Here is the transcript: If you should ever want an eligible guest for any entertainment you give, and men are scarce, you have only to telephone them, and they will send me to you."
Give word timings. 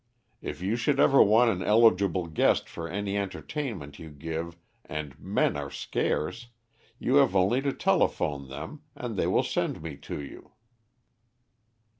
If 0.41 0.63
you 0.63 0.77
should 0.77 0.99
ever 0.99 1.21
want 1.21 1.51
an 1.51 1.61
eligible 1.61 2.25
guest 2.25 2.67
for 2.67 2.89
any 2.89 3.19
entertainment 3.19 3.99
you 3.99 4.09
give, 4.09 4.57
and 4.83 5.13
men 5.19 5.55
are 5.55 5.69
scarce, 5.69 6.47
you 6.97 7.17
have 7.17 7.35
only 7.35 7.61
to 7.61 7.71
telephone 7.71 8.47
them, 8.49 8.81
and 8.95 9.15
they 9.15 9.27
will 9.27 9.43
send 9.43 9.83
me 9.83 9.97
to 9.97 10.19
you." 10.19 10.53